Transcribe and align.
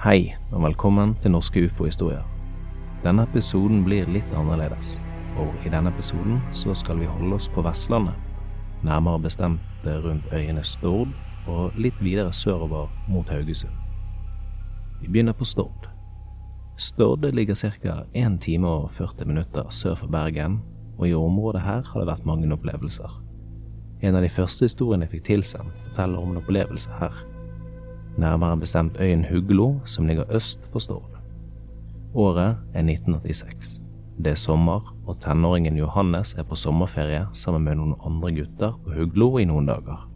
Hei, 0.00 0.34
og 0.48 0.62
velkommen 0.64 1.10
til 1.20 1.34
Norske 1.34 1.60
ufo-historier. 1.68 2.22
Denne 3.02 3.26
episoden 3.28 3.82
blir 3.84 4.06
litt 4.08 4.30
annerledes, 4.32 4.94
og 5.36 5.50
i 5.60 5.68
denne 5.68 5.90
episoden 5.92 6.38
så 6.56 6.72
skal 6.72 7.02
vi 7.02 7.08
holde 7.10 7.36
oss 7.36 7.50
på 7.52 7.60
Vestlandet. 7.60 8.16
Nærmere 8.80 9.20
bestemt 9.20 9.84
rundt 9.84 10.32
øyene 10.32 10.64
Stord 10.64 11.12
og 11.44 11.76
litt 11.76 12.00
videre 12.00 12.32
sørover 12.32 12.88
mot 13.12 13.28
Haugesund. 13.28 13.76
Vi 15.02 15.10
begynner 15.10 15.36
på 15.36 15.44
Stord. 15.44 15.90
Stord 16.80 17.28
ligger 17.34 17.54
ca. 17.60 17.98
1 18.14 18.40
time 18.40 18.68
og 18.68 18.90
40 18.96 19.28
minutter 19.28 19.68
sør 19.68 20.00
for 20.00 20.08
Bergen, 20.08 20.62
og 20.96 21.08
i 21.08 21.14
området 21.14 21.60
her 21.60 21.84
har 21.84 22.00
det 22.00 22.08
vært 22.08 22.24
mange 22.24 22.48
opplevelser. 22.48 23.20
En 24.00 24.16
av 24.16 24.24
de 24.24 24.32
første 24.32 24.64
historiene 24.64 25.04
jeg 25.04 25.18
fikk 25.18 25.28
tilsendt, 25.28 25.76
forteller 25.90 26.24
om 26.24 26.32
en 26.32 26.40
opplevelse 26.40 26.88
her 27.02 27.20
nærmere 28.18 28.56
bestemt 28.56 28.96
øyen 29.00 29.24
Huglo, 29.24 29.74
som 29.84 30.06
ligger 30.06 30.24
øst 30.30 30.60
for 30.72 30.78
Stord. 30.78 31.18
Året 32.14 32.56
er 32.74 32.82
1986. 32.82 33.80
Det 34.24 34.30
er 34.30 34.34
sommer, 34.34 34.96
og 35.06 35.20
tenåringen 35.20 35.76
Johannes 35.76 36.34
er 36.34 36.42
på 36.42 36.56
sommerferie 36.56 37.26
sammen 37.32 37.64
med 37.64 37.78
noen 37.78 37.94
andre 38.06 38.32
gutter 38.34 38.74
på 38.84 38.94
Huglo 38.96 39.38
i 39.38 39.46
noen 39.48 39.66
dager. 39.66 40.08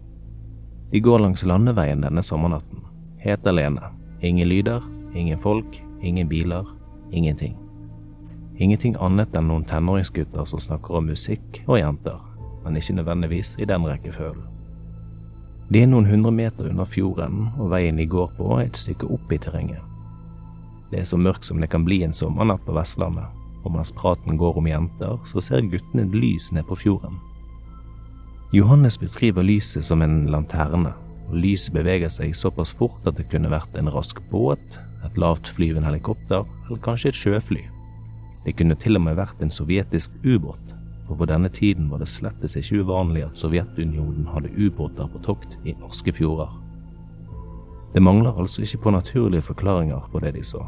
De 0.92 1.00
går 1.00 1.18
langs 1.18 1.44
landeveien 1.46 2.02
denne 2.04 2.22
sommernatten, 2.22 2.84
helt 3.18 3.46
alene. 3.46 3.80
Ingen 4.22 4.48
lyder, 4.48 4.84
ingen 5.14 5.38
folk, 5.38 5.80
ingen 6.02 6.28
biler, 6.28 6.68
ingenting. 7.12 7.56
Ingenting 8.58 8.94
annet 9.02 9.34
enn 9.34 9.48
noen 9.50 9.64
tenåringsgutter 9.66 10.46
som 10.46 10.62
snakker 10.62 11.00
om 11.00 11.08
musikk 11.10 11.62
og 11.66 11.80
jenter, 11.80 12.20
men 12.64 12.76
ikke 12.78 12.98
nødvendigvis 13.00 13.56
i 13.58 13.66
den 13.66 13.86
rekkefølgen. 13.88 14.53
De 15.74 15.80
er 15.82 15.88
noen 15.90 16.06
hundre 16.06 16.30
meter 16.30 16.68
under 16.70 16.86
fjorden, 16.86 17.48
og 17.58 17.72
veien 17.72 17.96
de 17.98 18.04
går 18.06 18.28
på 18.36 18.46
er 18.60 18.68
et 18.68 18.78
stykke 18.78 19.08
opp 19.10 19.32
i 19.34 19.40
terrenget. 19.42 19.80
Det 20.92 21.00
er 21.00 21.08
så 21.08 21.18
mørkt 21.18 21.48
som 21.48 21.58
det 21.58 21.72
kan 21.72 21.82
bli 21.82 22.04
en 22.06 22.14
sommernatt 22.14 22.62
på 22.62 22.76
Vestlandet, 22.76 23.26
og 23.66 23.74
mens 23.74 23.90
praten 23.98 24.38
går 24.38 24.60
om 24.60 24.68
jenter, 24.70 25.16
så 25.26 25.42
ser 25.42 25.66
guttene 25.72 26.04
et 26.04 26.14
lys 26.14 26.52
ned 26.54 26.68
på 26.68 26.78
fjorden. 26.78 27.16
Johannes 28.54 29.00
beskriver 29.02 29.42
lyset 29.42 29.88
som 29.88 30.04
en 30.06 30.28
lanterne, 30.30 30.92
og 31.26 31.42
lyset 31.42 31.74
beveger 31.74 32.12
seg 32.12 32.36
såpass 32.38 32.70
fort 32.70 33.10
at 33.10 33.18
det 33.18 33.26
kunne 33.32 33.50
vært 33.50 33.74
en 33.74 33.90
rask 33.90 34.22
båt, 34.30 34.78
et 35.02 35.18
lavtflyvende 35.18 35.90
helikopter 35.90 36.46
eller 36.68 36.84
kanskje 36.86 37.10
et 37.10 37.18
sjøfly. 37.18 37.64
Det 38.46 38.54
kunne 38.54 38.78
til 38.78 38.94
og 38.94 39.08
med 39.08 39.18
vært 39.18 39.42
en 39.42 39.50
sovjetisk 39.50 40.14
ubåt 40.22 40.73
for 41.06 41.16
på 41.20 41.26
denne 41.28 41.50
tiden 41.52 41.90
var 41.90 42.00
det 42.00 42.08
slettes 42.08 42.56
ikke 42.56 42.80
uvanlig 42.84 43.26
at 43.26 43.40
Sovjetunionen 43.40 44.28
hadde 44.32 44.52
ubåter 44.56 45.08
på 45.12 45.20
tokt 45.24 45.58
i 45.64 45.74
norske 45.76 46.12
fjorder. 46.12 46.48
Det 47.94 48.02
mangler 48.02 48.34
altså 48.40 48.64
ikke 48.64 48.82
på 48.86 48.94
naturlige 48.94 49.44
forklaringer 49.44 50.08
på 50.12 50.22
det 50.24 50.32
de 50.34 50.42
så. 50.42 50.64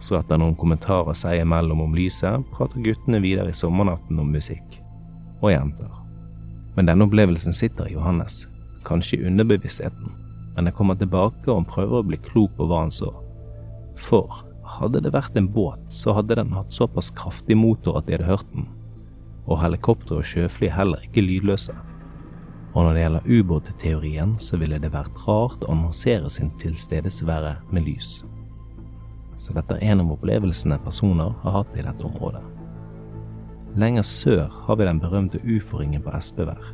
Så 0.00 0.16
etter 0.18 0.38
noen 0.40 0.56
kommentarer 0.56 1.16
seg 1.16 1.42
imellom 1.42 1.82
om 1.84 1.96
lyset, 1.96 2.44
prater 2.54 2.84
guttene 2.84 3.20
videre 3.24 3.50
i 3.52 3.56
sommernatten 3.56 4.20
om 4.20 4.30
musikk. 4.32 4.78
Og 5.42 5.50
jenter. 5.52 5.90
Men 6.76 6.88
denne 6.88 7.04
opplevelsen 7.08 7.56
sitter 7.56 7.88
i 7.88 7.96
Johannes, 7.96 8.44
kanskje 8.86 9.18
i 9.18 9.28
underbevisstheten, 9.28 10.12
men 10.56 10.68
jeg 10.68 10.76
kommer 10.76 10.96
tilbake 10.96 11.52
og 11.52 11.68
prøver 11.68 12.00
å 12.00 12.06
bli 12.06 12.20
klok 12.24 12.54
på 12.56 12.68
hva 12.68 12.84
han 12.84 12.92
så. 12.94 13.10
For 14.00 14.44
hadde 14.76 15.02
det 15.04 15.12
vært 15.14 15.36
en 15.36 15.48
båt, 15.52 15.82
så 15.92 16.14
hadde 16.16 16.36
den 16.38 16.52
hatt 16.56 16.72
såpass 16.72 17.10
kraftig 17.16 17.56
motor 17.56 17.98
at 17.98 18.08
de 18.08 18.16
hadde 18.16 18.28
hørt 18.28 18.48
den, 18.54 18.68
og 19.46 19.60
helikoptre 19.62 20.20
og 20.20 20.26
sjøfly 20.26 20.70
heller 20.72 21.02
ikke 21.06 21.24
lydløse. 21.24 21.74
Og 22.76 22.84
når 22.84 22.92
det 22.92 23.02
gjelder 23.02 23.28
ubåtteorien, 23.38 24.34
så 24.38 24.58
ville 24.60 24.78
det 24.78 24.92
vært 24.92 25.22
rart 25.24 25.62
å 25.64 25.70
annonsere 25.72 26.28
sin 26.30 26.50
tilstedesvære 26.60 27.54
med 27.70 27.86
lys. 27.86 28.18
Så 29.36 29.54
dette 29.56 29.76
er 29.76 29.92
en 29.92 30.02
av 30.04 30.12
opplevelsene 30.16 30.78
personer 30.84 31.32
har 31.42 31.56
hatt 31.60 31.76
i 31.76 31.84
dette 31.84 32.04
området. 32.04 32.42
Lenger 33.76 34.04
sør 34.08 34.52
har 34.66 34.76
vi 34.76 34.88
den 34.88 35.00
berømte 35.00 35.40
ufo-ringen 35.44 36.04
på 36.04 36.12
Espevær. 36.16 36.72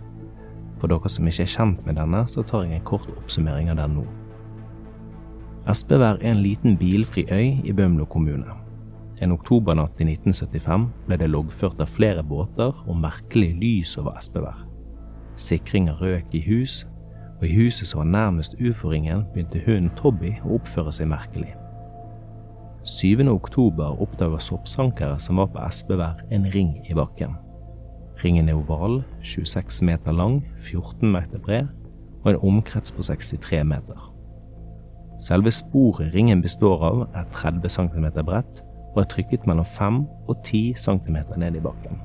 For 0.78 0.90
dere 0.90 1.10
som 1.10 1.26
ikke 1.26 1.46
er 1.46 1.54
kjent 1.54 1.86
med 1.86 1.98
denne, 1.98 2.24
så 2.30 2.42
tar 2.46 2.66
jeg 2.66 2.78
en 2.78 2.86
kort 2.86 3.08
oppsummering 3.10 3.70
av 3.70 3.78
den 3.82 3.98
nå. 3.98 4.06
Espevær 5.70 6.18
er 6.18 6.32
en 6.32 6.42
liten 6.42 6.78
bilfri 6.78 7.26
øy 7.30 7.62
i 7.62 7.74
Bømlo 7.74 8.06
kommune. 8.10 8.61
En 9.22 9.30
oktobernatt 9.30 10.00
i 10.02 10.06
1975 10.08 10.88
ble 11.06 11.16
det 11.20 11.28
loggført 11.30 11.80
av 11.80 11.90
flere 11.90 12.24
båter 12.26 12.74
og 12.74 12.96
merkelig 12.98 13.52
lys 13.60 13.94
over 14.00 14.16
Espevær. 14.18 14.64
Sikringer 15.38 16.00
røk 16.02 16.34
i 16.34 16.40
hus, 16.48 16.80
og 17.38 17.46
i 17.46 17.54
huset 17.54 17.86
som 17.86 18.02
var 18.02 18.10
nærmest 18.10 18.56
ufo-ringen, 18.58 19.22
begynte 19.30 19.62
hunden 19.62 19.92
Tobby 19.98 20.34
å 20.42 20.56
oppføre 20.58 20.94
seg 20.94 21.10
merkelig. 21.10 21.52
7. 22.82 23.22
oktober 23.30 24.00
oppdager 24.02 24.42
soppsankere 24.42 25.20
som 25.22 25.38
var 25.38 25.52
på 25.54 25.62
Espevær, 25.62 26.24
en 26.34 26.48
ring 26.50 26.74
i 26.90 26.98
bakken. 26.98 27.36
Ringen 28.24 28.50
er 28.50 28.58
oval, 28.58 29.04
26 29.22 29.84
meter 29.86 30.18
lang, 30.18 30.40
14 30.56 31.06
meter 31.14 31.38
bred 31.38 31.70
og 32.24 32.32
en 32.32 32.42
omkrets 32.50 32.94
på 32.94 33.06
63 33.06 33.62
meter. 33.66 34.02
Selve 35.22 35.50
sporet 35.54 36.10
ringen 36.14 36.42
består 36.42 36.82
av, 36.86 37.00
er 37.14 37.26
30 37.34 37.70
cm 37.70 38.10
bredt 38.26 38.64
og 38.94 39.02
er 39.02 39.10
trykket 39.10 39.46
mellom 39.48 39.64
5 39.64 40.00
og 40.28 40.40
10 40.44 40.74
cm 40.76 41.18
ned 41.36 41.56
i 41.56 41.64
bakken. 41.64 42.00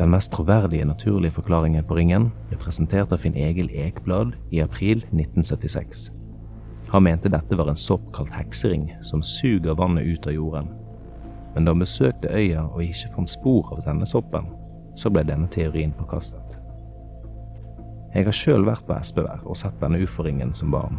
Den 0.00 0.10
mest 0.10 0.32
troverdige 0.32 0.84
naturlige 0.84 1.30
forklaringen 1.36 1.84
på 1.84 1.96
ringen 1.98 2.30
ble 2.48 2.56
presentert 2.56 3.12
av 3.12 3.20
Finn 3.20 3.36
Egil 3.36 3.68
Ekblad 3.76 4.32
i 4.50 4.62
april 4.64 5.04
1976. 5.12 6.08
Han 6.90 7.04
mente 7.04 7.28
dette 7.28 7.56
var 7.56 7.68
en 7.68 7.76
sopp 7.78 8.06
kalt 8.16 8.32
heksering 8.34 8.88
som 9.04 9.22
suger 9.22 9.76
vannet 9.76 10.08
ut 10.08 10.26
av 10.26 10.34
jorden. 10.34 10.72
Men 11.54 11.66
da 11.66 11.74
han 11.74 11.84
besøkte 11.84 12.32
øya 12.32 12.64
og 12.64 12.82
ikke 12.82 13.12
fant 13.14 13.30
spor 13.30 13.74
av 13.76 13.84
denne 13.84 14.08
soppen, 14.08 14.48
så 14.96 15.12
ble 15.12 15.26
denne 15.28 15.50
teorien 15.52 15.92
forkastet. 15.94 16.56
Jeg 18.14 18.26
har 18.26 18.34
sjøl 18.34 18.64
vært 18.66 18.88
på 18.88 18.96
Espevær 18.96 19.44
og 19.44 19.58
sett 19.58 19.76
denne 19.82 20.00
ufo-ringen 20.02 20.54
som 20.56 20.72
barn, 20.72 20.98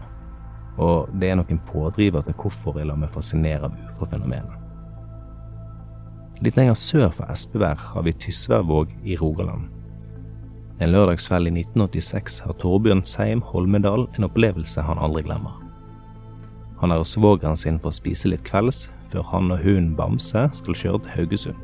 og 0.77 1.09
det 1.19 1.29
er 1.29 1.35
nok 1.39 1.51
en 1.51 1.61
pådriver 1.67 2.21
til 2.25 2.37
hvorfor 2.37 2.79
jeg 2.79 2.87
lar 2.87 2.99
meg 2.99 3.11
fascinere 3.11 3.67
av 3.67 3.75
ufo-fenomenet. 3.89 4.57
Litt 6.41 6.57
lenger 6.57 6.77
sør 6.79 7.11
for 7.13 7.29
Espevær 7.29 7.77
har 7.91 8.05
vi 8.07 8.15
Tysværvåg 8.17 8.95
i 9.05 9.17
Rogaland. 9.19 9.67
En 10.81 10.89
lørdagskveld 10.89 11.51
i 11.51 11.53
1986 11.61 12.39
har 12.47 12.55
Torbjørn 12.57 13.03
Seim 13.05 13.43
Holmedal 13.45 14.07
en 14.17 14.25
opplevelse 14.25 14.81
han 14.81 14.97
aldri 14.97 15.21
glemmer. 15.27 15.59
Han 16.81 16.89
er 16.89 16.97
hos 16.97 17.13
svogeren 17.13 17.59
sin 17.59 17.77
for 17.77 17.91
å 17.91 17.99
spise 17.99 18.31
litt 18.31 18.41
kvelds, 18.47 18.87
før 19.11 19.27
han 19.29 19.53
og 19.53 19.61
hunden 19.61 19.93
Bamse 19.93 20.47
skal 20.57 20.79
kjøre 20.79 21.03
til 21.03 21.13
Haugesund, 21.19 21.61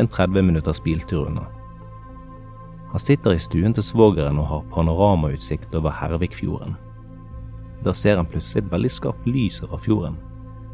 en 0.00 0.08
30 0.08 0.48
minutters 0.48 0.80
biltur 0.80 1.26
unna. 1.26 1.44
Han 2.94 3.02
sitter 3.02 3.36
i 3.36 3.42
stuen 3.42 3.76
til 3.76 3.84
svogeren 3.84 4.40
og 4.40 4.48
har 4.48 4.66
panoramautsikt 4.72 5.74
over 5.76 5.92
Hervikfjorden. 5.92 6.78
Da 7.84 7.92
ser 7.94 8.16
han 8.16 8.28
plutselig 8.28 8.64
et 8.64 8.72
veldig 8.72 8.90
skarpt 8.90 9.28
lys 9.28 9.60
over 9.66 9.80
fjorden. 9.82 10.16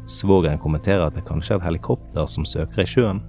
Svogeren 0.07 0.59
kommenterer 0.59 1.07
at 1.07 1.15
det 1.15 1.25
kanskje 1.27 1.55
er 1.55 1.61
et 1.61 1.67
helikopter 1.67 2.27
som 2.27 2.45
søker 2.45 2.83
i 2.83 2.89
sjøen. 2.89 3.21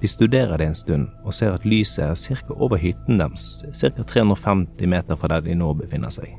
De 0.00 0.08
studerer 0.08 0.58
det 0.60 0.66
en 0.66 0.74
stund, 0.76 1.06
og 1.24 1.34
ser 1.34 1.54
at 1.56 1.64
lyset 1.64 2.04
er 2.04 2.14
ca. 2.14 2.54
over 2.54 2.76
hytten 2.76 3.18
deres, 3.18 3.64
ca. 3.72 4.02
350 4.02 4.86
meter 4.86 5.16
fra 5.16 5.28
der 5.28 5.40
de 5.40 5.54
nå 5.54 5.72
befinner 5.74 6.12
seg. 6.12 6.36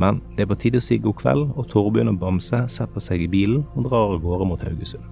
Men 0.00 0.22
det 0.36 0.46
er 0.46 0.48
på 0.48 0.56
tide 0.56 0.80
å 0.80 0.84
si 0.84 0.96
god 0.98 1.18
kveld, 1.20 1.50
og 1.52 1.68
Torbjørn 1.68 2.14
og 2.14 2.20
Bamse 2.22 2.64
setter 2.72 3.04
seg 3.04 3.26
i 3.26 3.28
bilen 3.28 3.66
og 3.76 3.90
drar 3.90 4.14
av 4.14 4.22
gårde 4.24 4.48
mot 4.48 4.64
Haugesund. 4.64 5.04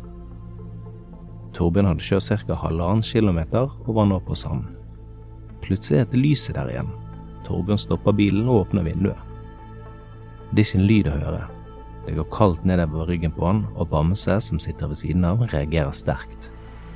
Torbjørn 1.52 1.90
hadde 1.90 2.06
kjørt 2.06 2.46
ca. 2.46 2.56
halvannen 2.62 3.04
kilometer 3.04 3.68
og 3.84 3.94
var 3.94 4.08
nå 4.08 4.20
på 4.24 4.34
sand. 4.38 4.64
Plutselig 5.60 6.00
er 6.00 6.08
det 6.08 6.22
lyset 6.22 6.56
der 6.56 6.72
igjen. 6.72 6.88
Torbjørn 7.44 7.84
stopper 7.84 8.16
bilen 8.16 8.48
og 8.48 8.64
åpner 8.64 8.88
vinduet. 8.88 9.29
Det 10.50 10.62
er 10.62 10.66
ikke 10.66 10.78
en 10.80 10.86
lyd 10.88 11.06
å 11.06 11.18
høre. 11.18 11.42
Det 12.06 12.14
går 12.16 12.26
kaldt 12.34 12.64
nedover 12.66 13.06
ryggen 13.06 13.30
på 13.36 13.44
han, 13.46 13.60
og 13.76 13.92
Bamse, 13.92 14.40
som 14.42 14.58
sitter 14.58 14.88
ved 14.90 14.98
siden 14.98 15.24
av, 15.28 15.44
reagerer 15.52 15.92
sterkt. 15.94 16.48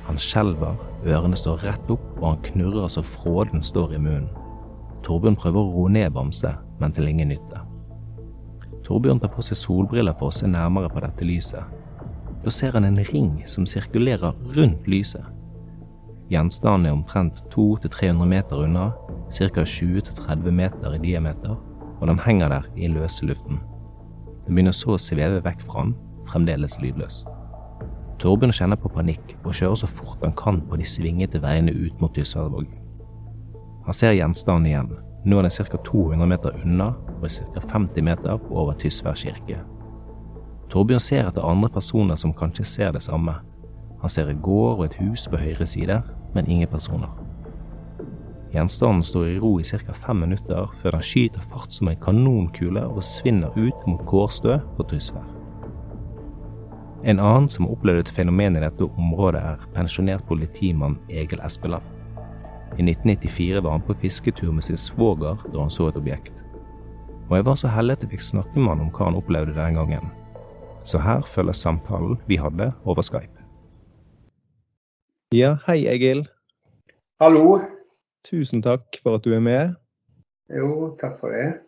Han 0.09 0.17
skjelver, 0.19 0.75
ørene 1.07 1.37
står 1.39 1.63
rett 1.63 1.93
opp, 1.93 2.03
og 2.19 2.25
han 2.27 2.41
knurrer 2.49 2.89
så 2.91 3.03
fråden 3.05 3.63
står 3.63 3.95
i 3.95 4.01
munnen. 4.01 4.27
Torbjørn 5.05 5.37
prøver 5.39 5.61
å 5.61 5.71
roe 5.71 5.93
ned 5.93 6.11
Bamse, 6.11 6.51
men 6.81 6.91
til 6.91 7.07
ingen 7.07 7.31
nytte. 7.31 7.61
Torbjørn 8.83 9.21
tar 9.23 9.31
på 9.31 9.45
seg 9.45 9.57
solbriller 9.61 10.17
for 10.19 10.29
å 10.29 10.35
se 10.35 10.49
nærmere 10.51 10.91
på 10.91 11.01
dette 11.05 11.25
lyset. 11.25 11.63
Da 12.43 12.51
ser 12.53 12.75
han 12.75 12.85
en 12.85 12.99
ring 13.07 13.39
som 13.49 13.65
sirkulerer 13.65 14.35
rundt 14.57 14.89
lyset. 14.91 15.23
Gjenstanden 16.29 16.89
er 16.89 16.97
omtrent 16.97 17.39
200-300 17.53 18.27
meter 18.29 18.65
unna, 18.65 18.89
ca. 19.31 19.63
20-30 19.63 20.51
meter 20.51 20.97
i 20.97 21.01
diameter, 21.01 21.55
og 22.05 22.11
den 22.11 22.19
henger 22.21 22.49
der 22.53 22.65
i 22.77 22.87
løse 22.87 23.25
luften. 23.25 23.57
Den 24.45 24.53
begynner 24.53 24.75
så 24.77 24.93
å 24.93 25.01
sveve 25.01 25.39
vekk 25.41 25.63
fra 25.65 25.79
han, 25.81 25.95
fremdeles 26.29 26.77
lydløs. 26.77 27.23
Torbjørn 28.21 28.53
kjenner 28.53 28.77
på 28.77 28.91
panikk 28.93 29.33
og 29.41 29.55
kjører 29.57 29.79
så 29.81 29.89
fort 29.89 30.21
han 30.21 30.35
kan 30.37 30.61
på 30.69 30.77
de 30.77 30.85
svingete 30.85 31.41
veiene 31.41 31.73
ut 31.73 31.97
mot 32.01 32.13
Tysværvåg. 32.13 32.69
Han 33.87 33.97
ser 33.97 34.13
gjenstanden 34.19 34.69
igjen, 34.69 34.93
Nå 35.25 35.39
er 35.39 35.47
den 35.47 35.55
ca. 35.57 35.79
200 35.81 36.27
meter 36.29 36.59
unna 36.61 36.91
og 37.15 37.25
ca. 37.33 37.65
50 37.73 38.05
meter 38.05 38.37
over 38.51 38.77
Tysvær 38.77 39.17
kirke. 39.17 39.57
Torbjørn 40.69 41.01
ser 41.01 41.25
etter 41.25 41.49
andre 41.49 41.71
personer 41.73 42.21
som 42.21 42.33
kanskje 42.37 42.67
ser 42.69 42.93
det 42.93 43.01
samme. 43.01 43.39
Han 44.01 44.13
ser 44.13 44.29
en 44.29 44.45
gård 44.45 44.77
og 44.77 44.85
et 44.85 44.99
hus 45.01 45.25
på 45.25 45.41
høyre 45.41 45.65
side, 45.65 46.03
men 46.37 46.45
ingen 46.45 46.69
personer. 46.69 47.09
Gjenstanden 48.55 49.03
står 49.03 49.27
i 49.27 49.39
ro 49.39 49.59
i 49.59 49.63
ca. 49.63 49.93
fem 49.93 50.19
minutter 50.19 50.69
før 50.79 50.95
den 50.95 51.01
skyter 51.03 51.43
fart 51.43 51.73
som 51.75 51.89
en 51.91 51.97
kanonkule 51.99 52.85
og 52.87 53.03
svinner 53.03 53.51
ut 53.57 53.81
mot 53.83 54.05
Kårstø 54.07 54.61
på 54.77 54.85
Tysvær. 54.87 55.25
En 57.03 57.19
annen 57.19 57.49
som 57.51 57.65
har 57.65 57.75
opplevd 57.75 58.05
et 58.05 58.13
fenomen 58.15 58.55
i 58.55 58.63
dette 58.63 58.87
området, 58.87 59.41
er 59.43 59.67
pensjonert 59.75 60.23
politimann 60.29 60.95
Egil 61.11 61.43
Espeland. 61.43 61.83
I 62.79 62.87
1994 62.87 63.59
var 63.59 63.75
han 63.75 63.83
på 63.83 63.97
fisketur 63.99 64.55
med 64.55 64.63
sin 64.63 64.79
svoger 64.79 65.43
da 65.51 65.59
han 65.59 65.69
så 65.69 65.89
et 65.91 65.99
objekt. 65.99 66.45
Og 67.27 67.35
jeg 67.35 67.45
var 67.51 67.59
så 67.59 67.75
heldig 67.75 67.99
at 67.99 68.07
jeg 68.07 68.15
fikk 68.15 68.27
snakke 68.31 68.55
med 68.55 68.71
han 68.71 68.87
om 68.87 68.95
hva 68.95 69.11
han 69.11 69.19
opplevde 69.19 69.59
den 69.59 69.81
gangen. 69.81 70.11
Så 70.87 71.03
her 71.03 71.27
følger 71.27 71.59
samtalen 71.59 72.21
vi 72.25 72.39
hadde 72.39 72.71
over 72.85 73.03
Skype. 73.03 73.35
Ja, 75.35 75.57
hei 75.67 75.81
Egil. 75.91 76.29
Hallo. 77.19 77.74
Tusen 78.25 78.63
takk 78.65 78.97
for 79.03 79.19
at 79.19 79.25
du 79.25 79.35
er 79.37 79.43
med. 79.43 79.75
Jo, 80.49 80.95
takk 80.99 81.19
for 81.21 81.33
det. 81.33 81.61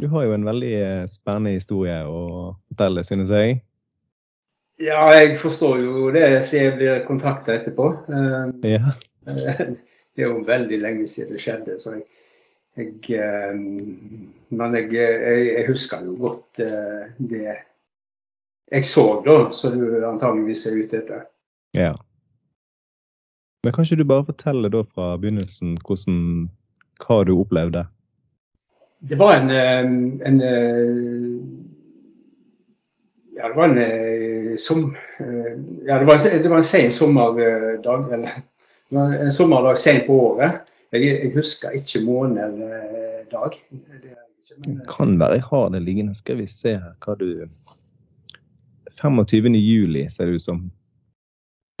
Du 0.00 0.08
har 0.12 0.26
jo 0.26 0.34
en 0.34 0.44
veldig 0.44 0.72
eh, 0.74 1.04
spennende 1.10 1.54
historie 1.56 2.00
å 2.08 2.22
fortelle, 2.72 3.04
synes 3.06 3.32
jeg. 3.32 3.60
Ja, 4.82 5.04
jeg 5.14 5.36
forstår 5.38 5.78
jo 5.84 6.10
det 6.14 6.26
siden 6.48 6.64
jeg 6.64 6.76
blir 6.80 7.02
kontakta 7.06 7.54
etterpå. 7.58 7.92
Ja. 8.66 8.96
Det 10.12 10.26
er 10.26 10.28
jo 10.28 10.42
veldig 10.44 10.76
lenge 10.76 11.06
siden 11.08 11.32
det 11.32 11.40
skjedde. 11.40 11.78
så 11.80 11.94
jeg, 11.94 12.02
jeg 12.76 13.14
eh, 13.16 13.54
Men 14.52 14.74
jeg, 14.76 14.90
jeg, 14.92 15.62
husker 15.70 16.02
jo 16.04 16.18
godt 16.20 16.60
eh, 16.60 17.14
det 17.16 17.54
jeg 18.72 18.84
så, 18.84 19.04
da, 19.24 19.36
som 19.56 19.78
du 19.80 20.04
antageligvis 20.08 20.66
er 20.68 20.76
ute 20.80 20.98
etter. 21.00 21.24
Ja. 21.76 21.94
Men 23.62 23.72
kan 23.72 23.84
ikke 23.86 24.00
du 24.00 24.08
bare 24.10 24.26
fortelle 24.26 24.70
da 24.74 24.80
fra 24.82 25.12
begynnelsen 25.22 25.76
hvordan, 25.86 26.16
hva 27.04 27.20
du 27.26 27.36
opplevde? 27.38 27.84
Det 29.06 29.18
var 29.18 29.36
en, 29.38 29.50
en 30.22 30.40
Ja, 33.36 33.48
det 33.48 33.56
var 33.56 33.70
en 33.70 34.58
som 34.58 34.96
Ja, 35.86 35.98
det 35.98 36.06
var, 36.06 36.18
det 36.42 36.50
var 36.50 36.56
en 36.56 36.66
sen 36.66 36.90
sommerdag. 36.90 38.12
Eller 38.12 38.42
en 39.22 39.32
sommerdag 39.32 39.78
sent 39.78 40.06
på 40.06 40.18
året. 40.20 40.60
Jeg, 40.92 41.06
jeg, 41.06 41.32
husker 41.34 41.70
ikke 41.78 42.04
måned 42.04 42.42
eller 42.42 43.24
dag. 43.30 43.56
Det 43.70 44.66
men, 44.66 44.82
kan 44.90 45.16
være 45.20 45.38
jeg 45.38 45.48
har 45.48 45.68
det 45.72 45.82
liggende. 45.82 46.14
Skal 46.14 46.42
vi 46.42 46.46
se 46.50 46.74
her 46.74 46.92
hva 47.06 47.14
du 47.14 47.46
25. 49.02 49.54
juli 49.54 50.08
ser 50.10 50.26
det 50.26 50.34
ut 50.34 50.42
som. 50.50 50.70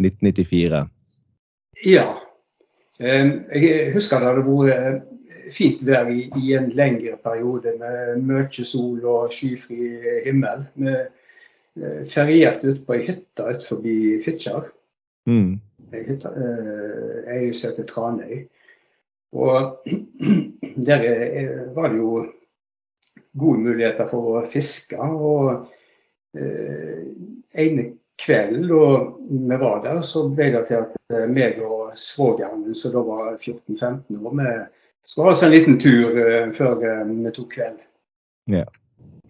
1994. 0.02 0.86
Ja. 1.84 2.06
Jeg 3.02 3.90
husker 3.94 4.20
det 4.20 4.28
hadde 4.28 4.44
vært 4.46 4.76
eh, 4.76 5.00
fint 5.52 5.82
vær 5.86 6.10
i, 6.12 6.28
i, 6.38 6.52
en 6.54 6.70
lengre 6.76 7.16
periode 7.22 7.74
med 7.80 8.22
mye 8.28 8.66
sol 8.66 9.02
og 9.02 9.32
skyfri 9.34 9.88
himmel. 10.26 10.66
Vi 10.78 10.92
eh, 10.92 12.04
ferierte 12.12 12.70
ute 12.70 12.84
på 12.86 12.96
ei 12.96 13.06
hytte 13.08 13.48
utenfor 13.48 13.82
Fitjar. 14.24 14.70
Mm. 15.26 15.58
Ei 15.92 16.04
eh, 16.04 17.48
heter 17.50 17.88
Tranøy. 17.88 18.44
Og 19.32 19.88
der 20.88 21.04
var 21.74 21.88
det 21.88 21.98
jo 21.98 22.26
gode 23.38 23.64
muligheter 23.64 24.08
for 24.10 24.38
å 24.38 24.44
fiske. 24.52 24.98
Og 25.00 25.66
eh, 26.36 27.02
ene 27.64 27.88
kveld 28.24 28.68
da 28.68 28.86
vi 29.48 29.56
var 29.56 29.82
der, 29.84 30.00
så 30.06 30.28
ble 30.28 30.50
det 30.54 30.66
til 30.68 30.78
at 30.82 30.94
eh, 31.14 31.26
meg 31.30 31.58
og 31.64 31.96
svogeren 31.98 32.62
min, 32.66 32.76
som 32.78 32.94
da 32.94 33.02
var 33.06 33.34
14-15 33.34 34.18
år, 34.20 34.38
vi 34.38 35.10
skulle 35.10 35.26
ha 35.26 35.34
oss 35.34 35.42
en 35.42 35.50
liten 35.50 35.80
tur 35.82 36.14
uh, 36.14 36.52
før 36.54 36.78
uh, 36.78 37.10
vi 37.10 37.34
tok 37.34 37.48
kveld. 37.56 37.80
Ja. 38.52 38.64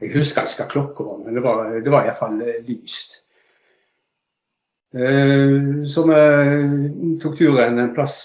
Jeg 0.02 0.12
husker 0.16 0.44
ikke 0.44 0.64
hva 0.64 0.70
klokka 0.74 1.06
var, 1.06 1.20
men 1.24 1.38
det 1.38 1.44
var, 1.44 1.68
det 1.80 1.92
var 1.92 2.08
iallfall 2.08 2.40
lyst. 2.66 3.20
Så 4.92 6.02
vi 6.04 6.16
tok 7.22 7.36
turen 7.38 7.78
en 7.80 7.94
plass 7.96 8.18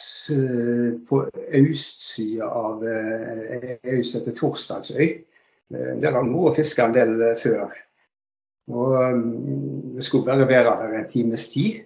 på 1.07 1.21
østsida 1.55 2.49
av 2.49 2.81
øy 2.83 4.01
som 4.01 4.17
heter 4.17 4.35
Torsdagsøy. 4.35 5.13
Der 5.71 6.17
har 6.17 6.25
vi 6.25 6.33
vært 6.33 6.49
og 6.49 6.57
fiska 6.57 6.89
en 6.89 6.97
del 6.97 7.23
før. 7.39 7.77
Og 8.67 8.97
um, 8.99 10.01
skulle 10.01 10.25
bare 10.25 10.47
være 10.47 10.63
der 10.65 10.97
en 10.99 11.11
times 11.11 11.49
tid. 11.49 11.85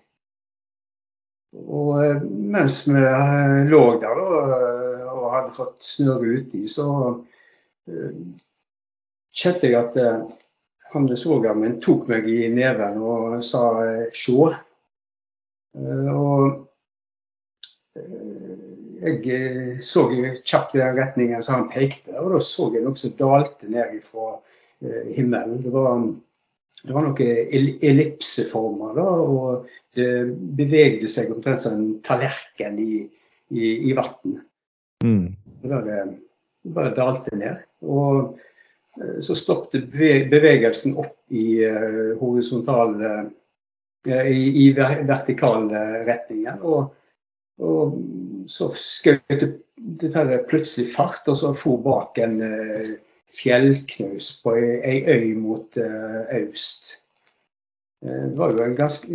Og 1.54 1.88
uh, 1.88 2.24
mens 2.26 2.88
vi 2.88 2.98
uh, 2.98 3.62
lå 3.70 3.84
der 4.02 4.22
uh, 4.22 5.12
og 5.12 5.28
hadde 5.36 5.54
fått 5.56 5.84
snøre 5.86 6.40
uti, 6.40 6.66
så 6.72 6.86
kjente 9.36 9.68
jeg 9.68 9.78
at 9.78 9.96
han 10.94 11.08
svogeren 11.18 11.60
min 11.60 11.78
tok 11.84 12.08
meg 12.10 12.28
i 12.30 12.48
neven 12.52 13.00
og 13.04 13.44
sa 13.44 13.64
'sjå'. 14.12 14.54
Og 16.14 16.68
jeg 19.02 19.84
så 19.84 20.06
kjapt 20.46 20.76
i 20.76 20.82
den 20.82 21.00
retningen 21.00 21.44
som 21.44 21.56
han 21.56 21.70
pekte, 21.74 22.16
og 22.20 22.34
da 22.36 22.40
så 22.40 22.70
jeg 22.74 22.86
noe 22.86 22.96
som 22.96 23.16
dalte 23.20 23.68
ned 23.72 23.98
fra 24.08 24.36
himmelen. 25.16 25.62
Det 25.64 25.74
var 25.74 25.98
det 26.84 26.94
var 26.96 27.06
noen 27.06 27.76
ellipseformer, 27.86 28.96
da, 28.98 29.06
og 29.06 29.68
det 29.98 30.08
bevegde 30.58 31.10
seg 31.12 31.34
omtrent 31.34 31.62
som 31.64 31.76
en 31.78 32.00
tallerken 32.06 32.80
i, 32.82 33.04
i, 33.54 33.74
i 33.92 33.94
vann. 33.98 34.40
Mm. 35.04 35.28
Da 35.62 35.82
det 35.86 36.00
bare 36.74 36.96
dalte 36.96 37.36
ned. 37.38 37.62
Og 37.86 38.40
eh, 39.02 39.20
så 39.26 39.38
stoppet 39.38 39.92
bevegelsen 39.92 40.98
opp 41.02 41.18
i 41.32 41.62
uh, 41.66 42.18
horisontal 42.20 42.98
uh, 43.02 43.30
i, 44.08 44.66
i, 44.66 44.72
vertikal 44.76 45.70
retningen. 46.08 46.60
Og, 46.66 46.92
og 47.62 47.96
så 48.50 48.72
skjøt 48.78 49.38
det, 49.38 49.52
det 50.02 50.44
plutselig 50.50 50.90
fart, 50.96 51.28
og 51.30 51.38
så 51.38 51.54
for 51.58 51.82
bak 51.86 52.18
en 52.22 52.40
uh, 52.42 52.94
fjellknaus 53.38 54.32
på 54.44 54.56
ei 54.58 55.04
øy 55.08 55.36
mot 55.40 55.78
øst. 55.78 56.98
Uh, 58.02 58.10
det 58.32 58.38
var 58.38 58.52
jo 58.52 58.64
en 58.66 58.76
ganske 58.76 59.08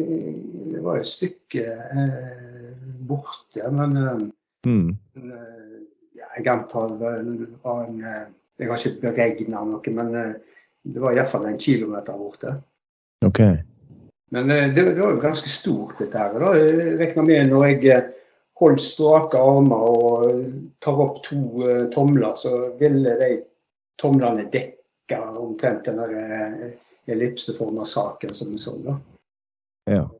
Det 0.72 0.82
var 0.84 0.96
et 1.00 1.06
stykke 1.10 1.64
uh, 1.66 2.74
borte, 3.08 3.70
men 3.70 3.96
mm. 4.66 4.96
ja, 6.14 6.28
jeg 6.36 6.48
antar 6.48 6.88
det 6.88 7.48
var 7.64 7.84
en 7.84 8.02
Jeg 8.58 8.68
har 8.70 8.78
ikke 8.78 9.00
beregna 9.02 9.64
noe, 9.68 9.92
men 9.92 10.12
det 10.82 11.00
var 11.02 11.12
iallfall 11.12 11.44
en 11.44 11.58
kilometer 11.60 12.16
borte. 12.16 12.54
Okay. 13.26 13.58
Men 14.30 14.48
det, 14.48 14.74
det, 14.74 15.02
var 15.02 15.10
jo 15.12 15.20
ganske 15.20 15.50
stort, 15.50 15.98
dette 15.98 16.18
her. 16.18 16.38
Da. 16.40 16.54
Jeg 16.56 16.96
regner 16.98 17.26
med 17.26 17.50
når 17.50 17.66
jeg 17.66 18.06
holder 18.56 18.82
strake 18.82 19.38
armer 19.38 19.76
og 19.76 20.46
tar 20.80 21.02
opp 21.04 21.20
to 21.26 21.68
tomler, 21.92 22.32
så 22.40 22.72
ville 22.80 23.12
de 23.20 23.30
tomlene 23.96 24.46
dekka 24.52 25.22
omtrent 25.30 25.84
den 25.84 25.98
eh, 26.00 26.70
ellipseforma 27.06 27.84
saken 27.84 28.34
som 28.34 28.52
vi 28.52 28.58
så. 28.58 28.76
da. 28.84 28.98
Ja. 29.90 30.10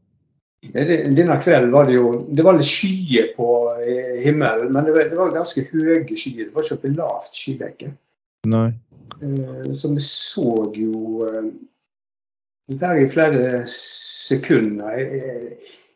Denne 0.72 1.36
kvelden 1.42 1.70
var 1.72 1.86
det 1.86 1.94
jo 1.98 2.10
det 2.32 2.42
var 2.42 2.56
litt 2.56 2.66
skyer 2.66 3.32
på 3.36 3.48
eh, 3.82 4.16
himmelen, 4.24 4.72
men 4.72 4.84
det 4.84 4.96
var, 4.96 5.10
det 5.10 5.20
var 5.20 5.34
ganske 5.34 5.66
høye 5.70 6.16
skyer. 6.16 6.48
Det 6.48 6.54
var 6.54 6.66
ikke 6.66 6.80
noe 6.88 6.98
lavt 7.02 7.36
skydekke. 7.36 7.92
Nei. 8.50 8.68
Eh, 9.22 9.72
så 9.74 9.92
vi 9.94 10.04
så 10.04 10.52
jo 10.74 11.26
der 12.66 12.98
i 12.98 13.10
flere 13.10 13.62
sekunder. 13.70 14.96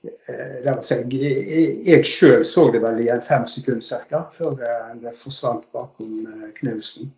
Jeg, 0.01 1.65
jeg 1.85 2.07
sjøl 2.09 2.45
så 2.47 2.69
det 2.73 2.81
vel 2.85 3.03
i 3.03 3.11
en 3.13 3.25
fem 3.25 3.43
sekunder 3.51 4.05
ca. 4.09 4.23
før 4.37 4.55
det 5.01 5.17
forsvant 5.19 5.67
bakom 5.75 6.23
knusen. 6.61 7.11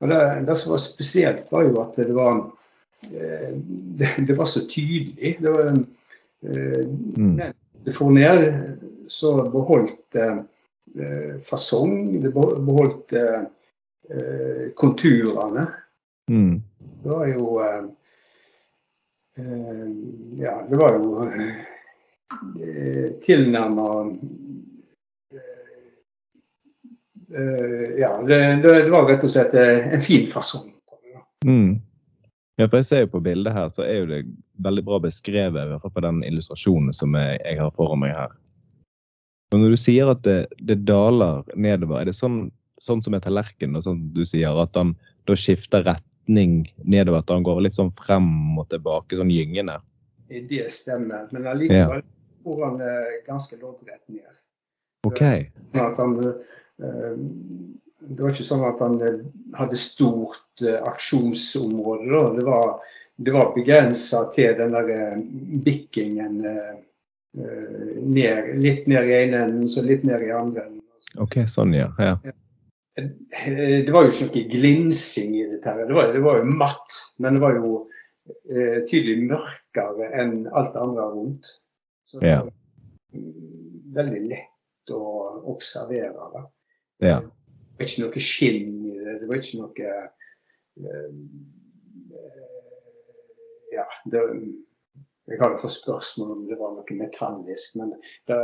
Og 0.00 0.10
det, 0.10 0.20
det, 0.46 0.56
som 0.58 0.74
var 0.74 0.82
spesielt, 0.82 1.52
var 1.52 1.66
jo 1.68 1.80
at 1.82 1.96
det 1.96 2.14
var, 2.14 2.40
eh, 3.02 3.52
det, 3.98 4.10
det 4.26 4.36
var 4.38 4.50
så 4.50 4.64
tydelig. 4.68 5.36
Det 5.40 5.50
var 5.50 5.70
eh, 5.70 6.82
mm. 7.16 7.40
det 7.84 7.94
for 7.96 8.10
ned, 8.14 8.46
så 9.08 9.36
beholdt 9.52 10.18
eh, 10.18 10.42
fasong. 11.46 12.20
Det 12.22 12.32
beholdt 12.34 13.12
eh, 13.12 13.42
konturene. 14.76 15.66
Mm. 16.30 16.62
Det 17.02 17.10
var 17.10 17.26
jo 17.26 17.60
eh, 17.60 17.84
Ja, 20.38 20.60
det 20.68 20.76
var 20.78 20.94
jo 20.94 21.24
eh, 21.26 23.08
tilnærma 23.24 23.88
ja, 27.98 28.10
det, 28.28 28.38
det, 28.62 28.90
var 28.92 29.08
rett 29.08 29.24
og 29.26 29.32
slett 29.32 29.54
en 29.58 30.02
fin 30.04 30.28
fasong. 30.30 30.68
Mm. 31.46 31.80
Ja, 32.56 32.68
for 32.68 32.78
jeg 32.78 32.86
ser 32.86 33.00
jo 33.04 33.14
på 33.16 33.22
bildet 33.24 33.54
her, 33.56 33.70
så 33.74 33.82
er 33.82 33.96
jo 33.98 34.10
det 34.12 34.20
veldig 34.62 34.84
bra 34.86 35.00
beskrevet, 35.02 35.58
i 35.58 35.70
hvert 35.72 35.82
fall 35.82 35.94
på 35.96 36.04
den 36.04 36.20
illustrasjonen 36.26 36.94
som 36.94 37.16
jeg, 37.18 37.40
jeg 37.42 37.58
har 37.58 37.72
foran 37.74 38.04
meg 38.04 38.14
her. 38.14 38.36
Og 39.54 39.60
når 39.62 39.74
du 39.74 39.78
sier 39.78 40.10
at 40.10 40.22
det, 40.26 40.38
det 40.62 40.80
daler 40.86 41.42
nedover, 41.54 42.00
er 42.00 42.10
det 42.10 42.16
sånn, 42.16 42.48
sånn 42.82 43.02
som 43.02 43.14
tallerken 43.14 43.26
tallerkenen, 43.26 43.82
sånn 43.82 44.00
du 44.14 44.22
sier, 44.26 44.54
at 44.62 44.78
han 44.78 44.94
da 45.28 45.36
skifter 45.38 45.84
retning 45.86 46.64
nedover, 46.82 47.22
at 47.22 47.34
han 47.34 47.46
går 47.46 47.64
litt 47.66 47.78
sånn 47.78 47.92
frem 47.98 48.58
og 48.58 48.68
tilbake, 48.70 49.18
sånn 49.18 49.34
gyngende? 49.34 49.80
Det 50.30 50.66
stemmer, 50.72 51.26
men 51.34 51.46
allikevel 51.50 52.00
ja. 52.02 52.08
går 52.46 52.64
han 52.64 52.80
eh, 52.82 53.18
ganske 53.26 53.58
loddrett 53.60 54.02
ned. 54.10 54.40
Ok. 55.06 55.22
At 55.76 55.98
han, 56.00 56.16
det 56.78 58.22
var 58.22 58.34
ikke 58.34 58.46
sånn 58.46 58.64
at 58.68 58.82
han 58.82 58.96
eh, 59.04 59.20
hadde 59.56 59.78
stort 59.80 60.64
uh, 60.64 60.80
aksjonsområde. 60.90 62.10
Da. 62.10 62.22
Det 62.36 62.46
var, 62.48 62.70
det 63.16 63.34
var 63.34 63.52
begrensa 63.56 64.24
til 64.34 64.56
den 64.58 64.74
der 64.74 65.20
bikkingen 65.64 66.40
ned, 67.34 68.48
litt 68.62 68.88
ned 68.90 69.08
i 69.10 69.14
ene 69.16 69.44
enden, 69.46 69.68
så 69.70 69.82
litt 69.86 70.04
ned 70.06 70.22
i 70.22 70.32
andre 70.34 70.66
enden. 70.68 70.82
Ok, 71.22 71.40
sånn 71.50 71.74
ja. 71.76 71.88
ja. 72.02 72.16
Det 72.94 73.90
var 73.94 74.06
jo 74.06 74.12
ikke 74.12 74.28
noe 74.28 74.44
glinsing 74.50 75.34
i 75.38 75.44
dette. 75.46 75.66
her. 75.66 75.86
Det 75.88 75.96
var, 75.96 76.12
det 76.14 76.22
var 76.22 76.40
jo 76.40 76.56
matt, 76.58 76.98
men 77.22 77.38
det 77.38 77.42
var 77.42 77.58
jo 77.58 77.72
tydelig 78.90 79.28
mørkere 79.30 80.10
enn 80.14 80.36
alt 80.50 80.74
det 80.74 80.82
andre 80.82 81.06
rundt. 81.14 81.50
Så 82.06 82.22
det 82.22 82.34
var 82.38 82.52
veldig 83.94 84.22
lett 84.30 84.94
å 84.94 85.02
observere. 85.54 86.30
Da. 86.34 86.44
Ja 87.02 87.22
var 87.78 87.88
ikke 87.88 88.04
noe 88.04 88.22
skinn 88.22 88.86
i 88.86 88.98
det. 88.98 89.16
Det 89.20 89.28
var 89.28 89.40
ikke 89.40 89.62
noe 89.62 89.94
uh, 90.84 91.08
Ja, 93.74 93.86
det, 94.10 94.20
jeg 95.26 95.40
hadde 95.40 95.58
fått 95.58 95.74
spørsmål 95.74 96.34
om 96.36 96.42
det 96.46 96.58
var 96.60 96.76
noe 96.76 96.98
metallisk, 96.98 97.78
men 97.80 97.94
da, 98.28 98.36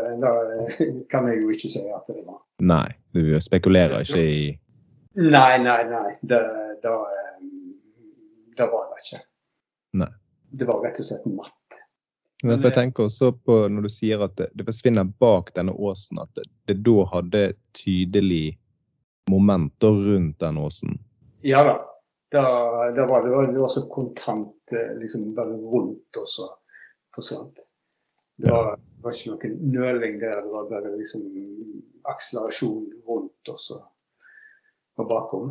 kan 1.13 1.29
jeg 1.31 1.43
jo 1.43 1.53
ikke 1.55 1.71
si 1.71 1.85
at 1.87 2.09
det 2.11 2.25
var. 2.25 2.41
Nei, 2.65 2.89
du 3.15 3.37
spekulerer 3.43 4.03
ikke 4.03 4.25
i 4.25 4.43
Nei, 5.21 5.59
nei, 5.59 5.81
nei. 5.91 6.11
Det, 6.23 6.39
da, 6.85 6.93
da 8.57 8.67
var 8.71 8.93
det 8.93 9.01
ikke. 9.03 9.19
Nei. 9.99 10.11
Det 10.55 10.69
var 10.69 10.85
rett 10.85 11.01
og 11.03 11.07
slett 11.07 11.27
matt. 11.31 11.80
Men 12.43 12.63
jeg 12.65 12.73
tenker 12.73 13.05
også 13.05 13.35
på 13.45 13.57
Når 13.69 13.85
du 13.85 13.91
sier 13.93 14.23
at 14.25 14.33
det, 14.41 14.47
det 14.57 14.65
forsvinner 14.65 15.09
bak 15.21 15.53
denne 15.57 15.75
åsen, 15.77 16.23
at 16.23 16.31
det, 16.39 16.47
det 16.71 16.79
da 16.87 17.05
hadde 17.13 17.43
tydelig 17.77 18.59
momenter 19.31 19.93
rundt 20.07 20.39
den 20.41 20.59
åsen? 20.59 20.99
Ja 21.45 21.65
da. 21.67 21.77
Da, 22.31 22.43
da 22.95 23.07
var 23.11 23.25
det, 23.27 23.53
det, 23.53 23.59
var 23.59 23.69
så 23.69 23.83
kontant 23.91 24.73
eh, 24.73 24.93
liksom 25.01 25.33
bare 25.35 25.51
rundt 25.51 26.17
og 26.17 26.29
så 26.31 26.47
forsvant. 27.15 27.59
Det 28.39 28.51
var, 28.51 28.77
det 28.79 29.05
var 29.05 29.17
ikke 29.17 29.33
noen 29.33 29.73
nøling 29.75 30.21
der. 30.23 30.45
Det 30.45 30.53
var 30.53 30.69
bare 30.71 30.93
liksom 30.95 31.25
akselerasjon 32.09 32.87
rundt 33.09 33.51
og 33.51 33.59
så 33.61 33.81
og 35.01 35.09
bakom. 35.09 35.51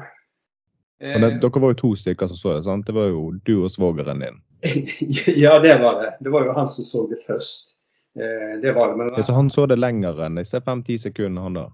Eh, 1.01 1.19
det, 1.19 1.34
dere 1.41 1.62
var 1.62 1.74
jo 1.74 1.81
to 1.81 1.91
stykker 2.00 2.31
som 2.31 2.39
så 2.39 2.55
det, 2.55 2.63
sant? 2.67 2.88
Det 2.88 2.96
var 2.96 3.12
jo 3.12 3.31
du 3.46 3.55
og 3.63 3.72
svogeren 3.74 4.24
din. 4.24 4.39
ja, 5.25 5.60
det 5.60 5.80
var 5.80 6.01
det. 6.04 6.18
Det 6.20 6.30
var 6.30 6.46
jo 6.46 6.51
han 6.51 6.68
som 6.68 6.84
så 6.84 7.08
det 7.08 7.24
først. 7.28 7.75
Eh, 8.16 8.60
det 8.62 8.72
var 8.72 8.89
det. 8.89 8.96
Men, 8.96 9.08
ja, 9.16 9.24
så 9.24 9.34
han 9.34 9.50
så 9.50 9.66
det 9.66 9.75
lenger 9.75 10.24
enn 10.25 10.39
disse 10.39 10.62
fem-ti 10.62 10.98
sekundene, 10.98 11.42
han 11.42 11.60
da? 11.60 11.68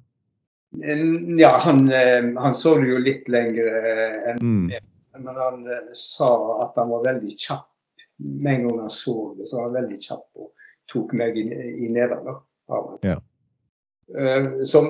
Ja, 1.40 1.54
han, 1.64 1.88
eh, 1.94 2.34
han, 2.36 2.54
så 2.54 2.76
det 2.82 2.90
jo 2.90 3.00
litt 3.00 3.30
lenger 3.32 3.78
eh, 3.80 4.18
enn 4.32 4.42
mm. 4.42 4.68
Men 5.16 5.38
han 5.40 5.62
sa 5.96 6.34
at 6.66 6.76
han 6.76 6.90
var 6.92 7.06
veldig 7.06 7.38
kjapp. 7.40 7.70
Med 8.18 8.54
en 8.54 8.66
gang 8.68 8.82
han 8.84 8.92
så 8.92 9.34
det, 9.38 9.48
så 9.48 9.58
var 9.58 9.70
han 9.70 9.78
veldig 9.78 10.00
kjapp 10.04 10.44
og 10.44 10.50
tok 10.92 11.14
meg 11.16 11.38
i, 11.40 11.46
i 11.86 11.88
nederlag. 11.88 12.42
Ja. 13.04 13.16
Som 14.68 14.90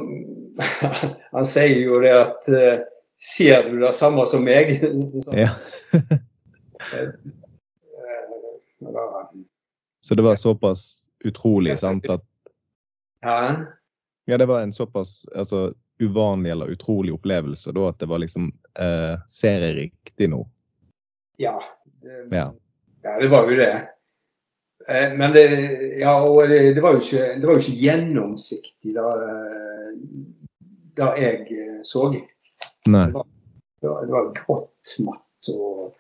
Han 1.36 1.46
sier 1.48 1.78
jo 1.78 2.00
det 2.04 2.14
at 2.18 2.50
Ser 3.22 3.70
du 3.70 3.78
det 3.80 3.94
samme 3.96 4.26
som 4.28 4.44
meg? 4.46 4.74
ja. 5.44 5.54
Så 10.02 10.16
det 10.16 10.22
var 10.22 10.36
såpass 10.36 11.10
utrolig, 11.24 11.80
sant, 11.80 12.10
at 12.10 12.24
Ja. 13.22 13.66
Ja, 14.26 14.38
det 14.38 14.46
var 14.46 14.62
en 14.62 14.74
såpass 14.74 15.26
altså, 15.36 15.74
uvanlig 16.00 16.52
eller 16.52 16.66
utrolig 16.66 17.14
opplevelse 17.14 17.72
da 17.72 17.90
at 17.90 18.00
det 18.00 18.10
var 18.10 18.20
liksom 18.22 18.52
eh, 18.80 19.18
riktig 19.76 20.30
nå. 20.30 20.48
Ja 21.38 21.60
det, 22.06 22.36
ja. 22.36 22.54
ja. 23.02 23.20
det 23.20 23.28
var 23.28 23.52
jo 23.52 23.58
det. 23.58 23.88
Eh, 24.88 25.14
men 25.18 25.32
det, 25.32 25.46
ja, 26.00 26.30
og 26.30 26.50
det, 26.50 26.74
det, 26.74 26.82
var 26.82 26.98
jo 26.98 27.02
ikke, 27.02 27.26
det 27.40 27.48
var 27.48 27.58
jo 27.58 27.64
ikke 27.64 27.82
gjennomsiktig 27.82 28.96
da, 28.96 29.08
eh, 29.26 29.96
da 30.98 31.12
jeg 31.20 31.48
eh, 31.50 31.80
så. 31.84 32.12
Nei. 32.90 33.08
Det 33.82 33.90
var, 33.90 34.06
det 34.06 34.14
var 34.14 34.30
grått 34.38 34.98
matt 35.06 35.50
og, 35.54 35.96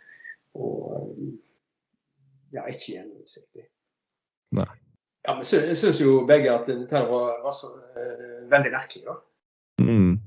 og 0.57 1.09
ja, 2.53 2.65
ikke 2.69 2.97
gjennomsiktig. 2.97 3.65
Nei. 4.55 4.69
Ja, 5.25 5.33
men 5.33 5.45
Jeg 5.49 5.77
syns 5.81 5.99
jo 6.01 6.19
begge 6.29 6.53
at 6.53 6.67
dette 6.69 7.01
var, 7.09 7.39
var 7.43 7.55
så, 7.57 7.71
uh, 7.97 8.45
veldig 8.51 8.71
merkelig. 8.71 9.05
da. 9.07 9.17
Mm. 9.81 10.19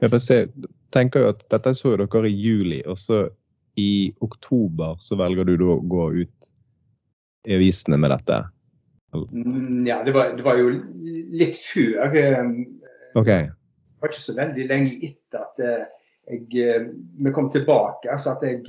Jeg 0.00 0.48
tenker 0.94 1.24
jo 1.24 1.30
at 1.32 1.40
Dette 1.50 1.72
så 1.74 1.96
dere 1.98 2.28
i 2.28 2.36
juli, 2.38 2.82
og 2.86 2.98
så 2.98 3.24
i 3.80 4.12
oktober 4.20 4.96
så 5.00 5.16
velger 5.16 5.48
du 5.48 5.56
da 5.56 5.70
å 5.74 5.80
gå 5.80 6.08
ut 6.22 6.52
i 7.48 7.56
avisene 7.56 7.98
med 7.98 8.12
dette? 8.12 8.38
Mm, 9.12 9.86
ja, 9.86 10.02
det 10.04 10.14
var, 10.14 10.36
det 10.36 10.44
var, 10.44 10.60
jo 10.60 10.70
litt 11.32 11.58
før. 11.58 12.14
Um, 12.40 12.52
okay. 13.18 13.48
Det 13.48 14.04
var 14.04 14.12
ikke 14.12 14.24
så 14.24 14.36
veldig 14.36 14.68
lenge 14.68 14.94
etter 15.08 15.42
at 15.42 15.64
uh, 15.64 16.01
jeg, 16.30 16.82
vi 17.24 17.32
kom 17.34 17.48
tilbake, 17.50 18.14
så 18.18 18.36
at 18.36 18.44
jeg 18.46 18.62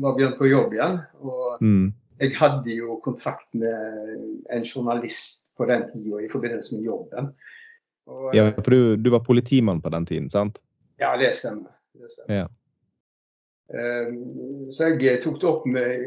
var 0.00 0.14
begynt 0.16 0.38
på 0.38 0.48
jobb 0.48 0.76
igjen. 0.76 1.00
og 1.20 1.64
mm 1.64 1.88
jeg 2.20 2.36
hadde 2.36 2.74
jo 2.76 2.98
kontrakt 3.04 3.48
med 3.56 4.16
en 4.52 4.64
journalist 4.64 5.48
på 5.56 5.66
den 5.68 5.86
tida 5.88 6.20
i 6.20 6.28
forbindelse 6.28 6.76
med 6.76 6.84
jobben. 6.84 7.30
Og, 8.10 8.30
ja, 8.36 8.50
for 8.58 8.74
du, 8.74 8.96
du, 9.00 9.10
var 9.14 9.24
politimann 9.24 9.80
på 9.80 9.92
den 9.94 10.06
tiden, 10.06 10.30
sant? 10.32 10.60
Ja, 11.00 11.14
det 11.20 11.32
stemmer. 11.38 11.72
Det 11.96 12.10
stemmer. 12.12 12.42
Ja. 12.42 12.46
Um, 13.70 14.68
så 14.74 14.90
jeg 14.98 15.22
tok 15.24 15.38
det 15.40 15.48
opp 15.48 15.66
med, 15.70 16.04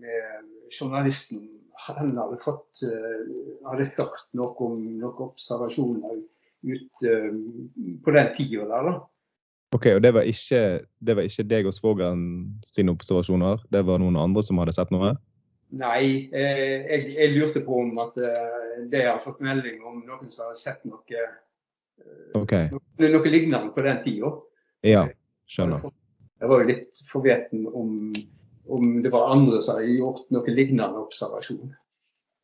med 0.00 0.48
journalisten. 0.72 1.48
Han 1.88 2.14
hadde, 2.16 2.38
fått, 2.44 2.84
hadde 3.66 3.90
hørt 3.98 4.28
noe 4.38 4.54
om 4.64 4.78
noen 4.86 5.24
observasjoner 5.26 6.20
ut 6.62 7.00
på 7.02 8.14
den 8.14 8.28
tida 8.36 8.68
der. 8.70 8.88
da. 8.88 8.98
Ok, 9.72 9.86
og 9.96 10.02
det 10.04 10.12
var 10.12 10.28
ikke, 10.28 10.62
det 11.00 11.14
var 11.16 11.24
ikke 11.24 11.48
deg 11.48 11.66
og 11.68 11.72
svogeren 11.72 12.24
sine 12.68 12.92
observasjoner? 12.92 13.62
Det 13.72 13.80
var 13.88 14.02
noen 14.02 14.18
andre 14.20 14.42
som 14.44 14.60
hadde 14.60 14.74
sett 14.76 14.92
noe? 14.92 15.14
Nei, 15.72 16.28
eh, 16.36 16.84
jeg, 16.84 17.06
jeg, 17.14 17.32
lurte 17.32 17.62
på 17.64 17.78
om 17.80 17.96
at 18.02 18.18
eh, 18.20 18.82
det 18.92 19.06
har 19.06 19.22
fått 19.24 19.40
melding 19.40 19.80
om 19.88 20.02
noen 20.04 20.28
som 20.28 20.50
har 20.50 20.58
sett 20.58 20.82
noe, 20.84 21.00
eh, 21.08 22.36
okay. 22.36 22.68
noe, 22.74 23.08
noe 23.14 23.32
lignende 23.32 23.72
på 23.72 23.84
den 23.86 24.02
tida. 24.04 24.34
Ja, 24.84 25.06
skjønner. 25.48 25.88
Jeg 26.42 26.50
var 26.50 26.60
jo 26.60 26.68
litt 26.68 27.04
forveten 27.08 27.64
om, 27.72 28.12
om 28.68 28.98
det 29.00 29.12
var 29.14 29.32
andre 29.32 29.62
som 29.64 29.78
hadde 29.78 29.96
gjort 29.96 30.26
noe 30.34 30.52
lignende 30.52 31.00
observasjon. 31.00 31.72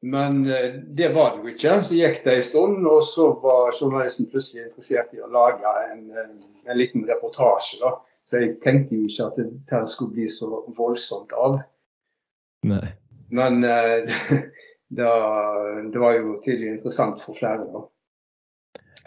Men 0.08 0.44
det 0.46 1.08
var 1.10 1.34
det 1.34 1.42
jo 1.42 1.52
ikke. 1.52 1.72
Så 1.82 1.96
gikk 1.98 2.20
det 2.22 2.36
en 2.38 2.44
stund, 2.46 2.84
og 2.86 3.02
så 3.02 3.32
var 3.42 3.74
journalisten 3.74 4.28
plutselig 4.30 4.68
interessert 4.68 5.10
i 5.12 5.20
å 5.20 5.30
lage 5.34 5.72
en, 5.90 6.04
en 6.14 6.36
liten 6.76 7.06
reportasje. 7.08 7.80
da. 7.82 7.94
Så 8.28 8.42
jeg 8.42 8.58
tenkte 8.64 8.96
jo 8.96 9.08
ikke 9.08 9.26
at 9.30 9.38
dette 9.40 9.82
skulle 9.88 10.12
bli 10.16 10.28
så 10.28 10.50
voldsomt 10.76 11.32
av. 11.32 11.60
Nei. 12.68 12.90
Men 13.32 13.64
eh, 13.64 14.08
det, 14.96 15.12
det, 15.92 16.00
var 16.00 16.18
jo 16.18 16.36
tydelig 16.44 16.74
interessant 16.76 17.22
for 17.24 17.38
flere. 17.38 17.64
da. 17.72 17.86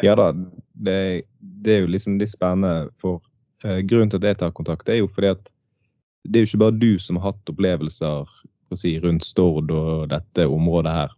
Ja 0.02 0.16
da, 0.18 0.32
det, 0.74 0.98
det 1.40 1.76
er 1.76 1.84
jo 1.84 1.92
liksom 1.94 2.18
litt 2.22 2.34
spennende. 2.34 2.90
For 3.02 3.22
uh, 3.66 3.82
grunnen 3.86 4.10
til 4.10 4.22
at 4.22 4.32
jeg 4.32 4.42
tar 4.42 4.56
kontakt, 4.58 4.90
er 4.90 5.04
jo 5.04 5.12
fordi 5.14 5.36
at 5.36 5.54
det 6.24 6.38
er 6.38 6.46
jo 6.46 6.52
ikke 6.52 6.64
bare 6.66 6.80
du 6.82 6.92
som 7.02 7.18
har 7.18 7.32
hatt 7.32 7.50
opplevelser 7.50 8.30
si, 8.78 8.96
rundt 9.02 9.26
Stord 9.26 9.72
og 9.74 10.10
dette 10.12 10.46
området 10.48 10.94
her. 10.94 11.16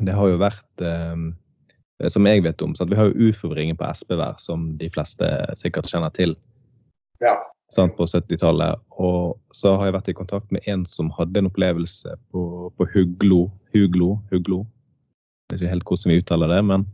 Det 0.00 0.14
har 0.16 0.28
jo 0.28 0.40
vært, 0.40 0.82
eh, 0.84 1.22
som 2.08 2.26
jeg 2.26 2.44
vet 2.44 2.62
om, 2.62 2.74
så 2.74 2.86
vi 2.88 2.96
har 2.96 3.10
jo 3.10 3.30
ufo-ringen 3.30 3.76
på 3.76 3.84
Espevær, 3.84 4.38
som 4.40 4.70
de 4.80 4.88
fleste 4.92 5.28
sikkert 5.60 5.90
kjenner 5.90 6.12
til. 6.16 6.36
Ja. 7.20 7.36
Sant, 7.70 7.94
på 7.98 8.06
70-tallet. 8.08 8.80
Og 8.98 9.36
så 9.54 9.76
har 9.76 9.90
jeg 9.90 9.96
vært 9.98 10.10
i 10.10 10.16
kontakt 10.16 10.50
med 10.54 10.64
en 10.70 10.86
som 10.88 11.12
hadde 11.14 11.38
en 11.38 11.50
opplevelse 11.50 12.16
på, 12.32 12.42
på 12.76 12.88
Huglo. 12.94 13.44
Huglo, 13.74 14.16
Huglo. 14.32 14.64
Jeg 15.50 15.58
vet 15.58 15.62
ikke 15.62 15.74
helt 15.74 15.86
hvordan 15.90 16.12
vi 16.12 16.18
uttaler 16.22 16.54
det, 16.54 16.64
men 16.64 16.88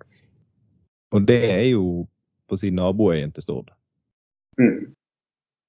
Og 1.15 1.23
det 1.29 1.39
er 1.47 1.65
jo 1.71 2.07
på 2.49 2.57
si 2.59 2.71
naboøyen 2.75 3.33
til 3.33 3.43
Stord. 3.43 3.71
Mm. 4.59 4.93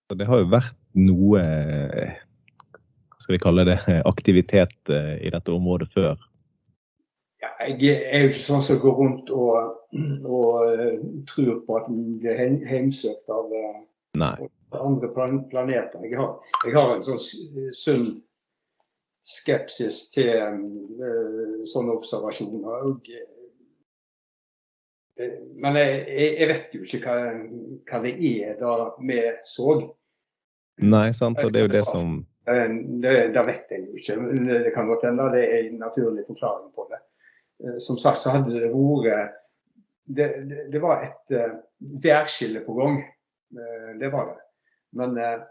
Så 0.08 0.18
det 0.18 0.28
har 0.28 0.42
jo 0.42 0.50
vært 0.50 0.76
noe 0.98 1.44
hva 3.18 3.24
skal 3.24 3.36
vi 3.36 3.42
kalle 3.44 3.66
det, 3.68 3.78
aktivitet 4.06 4.92
eh, 4.94 5.16
i 5.26 5.32
dette 5.34 5.52
området 5.52 5.90
før. 5.94 6.18
Jeg 7.58 7.96
er 7.96 8.22
jo 8.22 8.30
ikke 8.30 8.44
sånn 8.44 8.64
som 8.66 8.80
går 8.82 8.96
rundt 9.00 9.32
og, 9.34 9.80
og 10.28 10.68
eh, 10.68 11.00
tror 11.30 11.62
på 11.66 11.80
at 11.80 11.90
man 11.90 12.20
blir 12.22 12.42
hjemsøkt 12.70 13.34
av 13.34 13.54
eh, 13.58 14.46
andre 14.78 15.10
plan 15.14 15.42
planeter. 15.50 16.04
Jeg 16.06 16.20
har, 16.20 16.38
jeg 16.66 16.76
har 16.78 16.96
en 16.96 17.06
sånn 17.06 17.22
sunn 17.76 18.08
skepsis 19.28 20.06
til 20.14 20.30
uh, 21.02 21.64
sånne 21.68 21.98
observasjoner. 21.98 22.88
Og, 22.88 23.10
uh, 25.20 25.36
men 25.60 25.80
jeg, 25.82 26.06
jeg 26.40 26.50
vet 26.54 26.78
jo 26.78 26.86
ikke 26.86 27.02
hva, 27.04 27.18
hva 27.90 28.02
det 28.06 28.16
er 28.30 28.56
da 28.62 28.74
vi 29.02 29.20
så. 29.48 29.76
Nei, 30.84 31.10
sant. 31.18 31.42
Og 31.44 31.52
det 31.52 31.64
er 31.64 31.68
jo 31.68 31.76
det 31.76 31.86
som 31.90 32.20
Det, 32.48 33.14
det 33.36 33.42
vet 33.44 33.72
jeg 33.74 33.82
jo 33.90 33.98
ikke. 34.00 34.14
Det 34.64 34.72
kan 34.76 34.88
godt 34.88 35.04
hende 35.10 35.26
det 35.34 35.44
er 35.44 35.66
en 35.66 35.82
naturlig 35.82 36.24
forklaring 36.30 36.70
på 36.76 36.88
det. 36.94 37.02
Eh, 37.64 37.78
Som 37.78 37.98
sagt 37.98 38.20
så 38.20 38.36
hadde 38.36 38.54
det 38.54 38.72
vært 38.72 39.36
Det, 40.06 40.28
det, 40.48 40.66
det 40.72 40.80
var 40.80 41.04
et 41.04 41.36
uh, 41.36 41.58
værskille 42.04 42.62
på 42.64 42.74
gang. 42.78 43.02
Uh, 43.52 44.00
det 44.00 44.08
var 44.14 44.30
det. 44.30 44.38
Men 44.96 45.18
uh, 45.20 45.42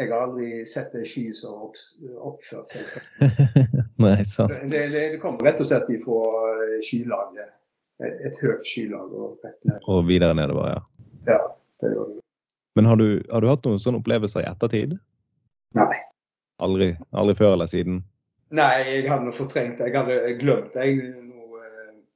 jeg 0.00 0.10
har 0.10 0.24
aldri 0.24 0.64
sett 0.66 0.96
ei 0.98 1.04
sky 1.06 1.28
som 1.36 1.54
har 1.54 1.68
opp, 1.68 1.78
oppført 2.32 2.72
seg. 2.72 2.88
Nei, 4.02 4.16
sant. 4.26 4.56
Det, 4.66 4.80
det, 4.90 5.04
det 5.14 5.20
kommer 5.22 5.46
rett 5.46 5.62
og 5.62 5.68
slett 5.70 5.92
ifra 5.94 6.18
skylaget. 6.82 7.54
Et, 8.02 8.18
et 8.26 8.42
høyt 8.42 8.66
skylag 8.66 9.14
og 9.14 9.38
rett 9.44 9.60
ned. 9.68 9.78
Og 9.86 10.02
videre 10.08 10.34
nedover, 10.34 10.72
ja. 10.72 10.82
Ja, 11.28 11.40
det 11.84 11.92
gjør 11.94 12.10
det. 12.14 12.20
Men 12.78 12.90
har 12.90 12.96
du, 12.96 13.08
har 13.30 13.44
du 13.44 13.50
hatt 13.50 13.66
noen 13.68 13.82
sånne 13.82 14.00
opplevelser 14.00 14.42
i 14.42 14.50
ettertid? 14.50 14.98
Nei. 15.78 16.00
Aldri, 16.64 16.94
aldri 17.14 17.36
før 17.38 17.54
eller 17.54 17.70
siden? 17.70 18.02
Nei, 18.56 18.72
jeg 18.88 19.06
hadde 19.06 19.30
fortrengt 19.30 19.36
fortrengt. 19.38 19.82
Jeg 19.84 19.94
hadde 19.94 20.38
glemt 20.40 20.74
det 20.74 20.86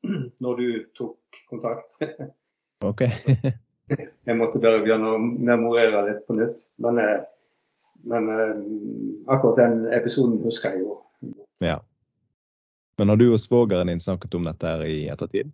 når 0.44 0.56
du 0.60 0.66
tok 0.98 1.42
kontakt. 1.50 1.96
OK. 2.88 3.00
Jeg 4.24 4.36
måtte 4.38 4.60
bare 4.62 4.80
begynne 4.84 5.10
å 5.12 5.18
memorere 5.20 6.04
litt 6.06 6.22
på 6.28 6.36
nytt. 6.38 6.62
Men, 6.80 7.00
eh, 7.02 7.24
men 8.08 8.30
eh, 8.32 8.62
akkurat 9.32 9.58
den 9.60 9.82
episoden 9.92 10.38
husker 10.44 10.72
jeg 10.76 10.86
jo. 10.86 11.00
ja. 11.64 11.80
Men 12.98 13.10
har 13.10 13.18
du 13.18 13.26
og 13.32 13.40
svogeren 13.42 13.90
din 13.90 14.00
snakket 14.00 14.36
om 14.38 14.44
dette 14.46 14.70
her 14.70 14.84
i 14.86 15.08
ettertid? 15.12 15.50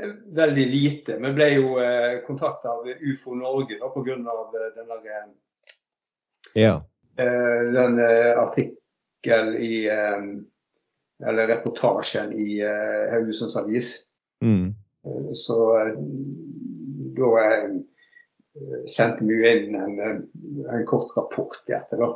Eh, 0.00 0.12
Veldig 0.36 0.66
lite. 0.68 1.16
Vi 1.22 1.32
ble 1.36 1.48
jo 1.54 1.74
kontakta 2.26 2.72
av 2.72 2.88
UFO 2.88 3.36
Norge 3.38 3.78
da, 3.80 3.88
pga. 3.94 4.16
den 4.76 4.90
der, 4.90 5.28
Ja. 6.54 6.74
den 7.16 8.00
artikkel 8.40 9.54
i 9.56 9.86
Eller 11.26 11.46
reportasjen 11.52 12.32
i 12.34 12.60
eh, 12.60 13.10
Haugesunds 13.12 13.56
Avis. 13.56 13.92
Mm. 14.44 14.74
Eh, 15.06 15.30
Så 15.38 15.58
eh, 15.78 15.94
da 17.16 17.42
sendte 18.90 19.24
vi 19.24 19.36
inn 19.48 19.74
en, 19.78 19.98
en 20.68 20.86
kort 20.86 21.14
rapport 21.16 21.62
etter 21.68 22.00
da. 22.02 22.08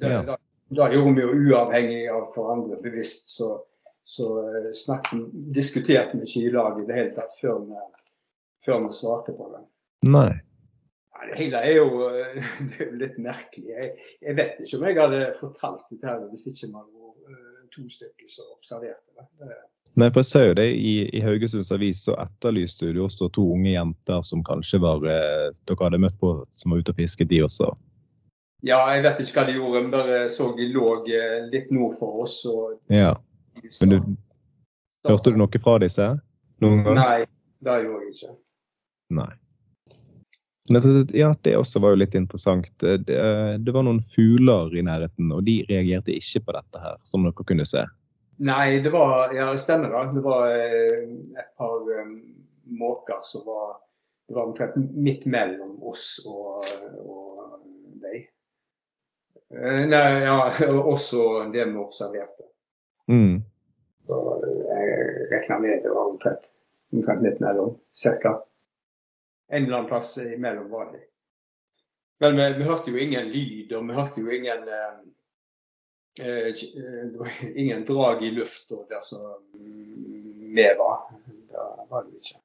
Da, 0.00 0.10
Ja. 0.10 0.22
da. 0.22 0.36
Da 0.72 0.86
gjorde 0.92 1.14
vi 1.14 1.20
jo 1.20 1.32
uavhengig 1.52 2.06
av 2.08 2.30
hverandre 2.32 2.78
bevisst, 2.80 3.28
så, 3.36 3.58
så 4.08 4.28
snakken, 4.72 5.26
diskuterte 5.52 6.16
vi 6.16 6.24
ikke 6.24 6.46
i 6.48 6.52
lag 6.54 6.78
i 6.80 6.86
det 6.88 6.96
hele 6.96 7.12
tatt 7.16 7.34
før 7.40 7.58
vi, 7.66 7.80
før 8.64 8.80
vi 8.86 8.94
svarte 8.96 9.34
på 9.36 9.50
det. 9.52 9.60
Nei. 10.08 10.30
Ja, 11.12 11.26
det 11.28 11.36
hele 11.42 11.60
er 11.60 11.76
jo, 11.76 12.08
det 12.72 12.80
er 12.80 12.86
jo 12.86 13.00
litt 13.02 13.18
merkelig. 13.20 13.68
Jeg, 13.68 13.92
jeg 14.24 14.38
vet 14.40 14.62
ikke 14.64 14.80
om 14.80 14.86
jeg 14.88 15.00
hadde 15.02 15.20
fortalt 15.42 15.84
dette 15.92 16.08
her 16.08 16.24
hvis 16.32 16.48
ikke 16.54 16.72
man 16.72 16.86
hadde 16.88 17.01
to 17.74 17.88
stykker 17.90 18.28
som 18.28 18.48
observerte 18.56 19.16
det. 19.16 19.26
det. 19.48 19.60
Nei, 20.00 20.08
for 20.08 20.22
jeg 20.22 20.30
ser 20.30 20.46
jo 20.46 20.54
det 20.56 20.68
i, 20.72 20.92
i 21.12 21.20
Haugesunds 21.20 21.72
Avis, 21.74 22.00
så 22.06 22.14
etterlyste 22.22 22.94
du 22.96 23.02
også 23.04 23.28
to 23.36 23.44
unge 23.52 23.74
jenter 23.74 24.22
som 24.24 24.44
kanskje 24.46 24.80
var 24.80 25.04
eh, 25.04 25.50
dere 25.68 25.84
hadde 25.84 26.00
møtt 26.00 26.16
på, 26.20 26.32
som 26.56 26.72
var 26.72 26.80
ute 26.80 26.94
og 26.94 27.00
fisket, 27.02 27.28
de 27.28 27.42
også. 27.44 27.68
Ja, 28.64 28.78
jeg 28.94 29.02
vet 29.04 29.20
ikke 29.20 29.40
hva 29.40 29.46
de 29.48 29.58
gjorde. 29.58 29.82
men 29.82 29.92
bare 29.92 30.22
så 30.30 30.52
de 30.56 30.68
lå 30.72 30.88
eh, 31.10 31.38
litt 31.52 31.70
nord 31.74 31.98
for 32.00 32.24
oss. 32.24 32.40
Og 32.48 32.78
Ja. 32.92 33.14
Men 33.80 33.90
du, 33.90 33.98
hørte 35.08 35.34
du 35.34 35.36
noe 35.36 35.60
fra 35.60 35.76
disse 35.82 36.08
noen 36.62 36.84
gang? 36.86 36.96
Nei, 36.96 37.24
det 37.60 37.78
gjorde 37.84 38.06
jeg 38.06 38.14
ikke. 38.16 38.34
Nei. 39.18 39.32
Men 40.72 41.08
Ja, 41.14 41.32
det 41.44 41.56
også 41.58 41.82
var 41.82 41.94
jo 41.94 42.02
litt 42.02 42.14
interessant. 42.18 42.68
Det, 42.80 43.02
det, 43.08 43.18
det 43.64 43.74
var 43.74 43.84
noen 43.86 44.02
fugler 44.14 44.72
i 44.76 44.84
nærheten, 44.86 45.32
og 45.34 45.44
de 45.48 45.60
reagerte 45.68 46.14
ikke 46.16 46.46
på 46.46 46.56
dette 46.56 46.82
her, 46.82 46.96
som 47.08 47.26
dere 47.26 47.46
kunne 47.48 47.66
se. 47.68 47.84
Nei, 48.42 48.80
det 48.82 48.90
var 48.90 49.34
Ja, 49.34 49.52
det 49.52 49.62
stemmer 49.62 49.92
da. 49.92 50.04
Det 50.12 50.24
var 50.24 50.48
eh, 50.50 51.02
et 51.38 51.50
par 51.58 51.84
um, 51.84 52.16
måker 52.64 53.20
som 53.22 53.44
var 53.46 53.76
Det 54.28 54.34
var 54.34 54.48
omtrent 54.48 54.76
midt 54.94 55.26
mellom 55.26 55.76
oss 55.82 56.22
og, 56.26 56.64
og 57.04 57.60
deg. 58.02 58.28
Eh, 59.52 59.82
Nei, 59.90 60.06
ja, 60.24 60.38
også 60.94 61.50
det 61.52 61.66
vi 61.68 61.76
observerte. 61.76 62.48
Mm. 63.10 63.42
Så 64.08 64.20
eh, 64.46 65.26
jeg 65.30 65.42
regner 65.42 65.60
med 65.66 65.84
det 65.84 65.92
var 65.92 66.08
omtrent, 66.14 66.48
omtrent 66.94 67.26
midt 67.26 67.42
mellom, 67.44 67.76
cirka. 67.92 68.38
En 69.52 69.64
eller 69.64 69.76
annen 69.76 69.88
plass 69.88 70.18
imellom 70.18 70.70
var 70.70 70.92
det. 70.92 71.02
Men 72.24 72.36
vi, 72.36 72.58
vi 72.58 72.64
hørte 72.64 72.90
jo 72.90 72.98
ingen 72.98 73.28
lyd, 73.28 73.72
og 73.76 73.88
vi 73.88 73.96
hørte 73.96 74.22
jo 74.22 74.30
ingen 74.32 74.68
eh, 74.68 74.94
eh, 76.24 76.46
Det 77.12 77.18
var 77.18 77.32
ingen 77.64 77.84
drag 77.84 78.24
i 78.24 78.30
lufta 78.30 78.80
der 78.88 79.02
som 79.02 79.26
vi 80.54 80.68
var. 80.78 81.02
Det 81.26 81.66
var 81.90 82.06
det 82.06 82.16
ikke. 82.22 82.38